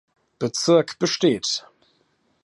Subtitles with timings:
[0.39, 1.63] Bezirk besteht.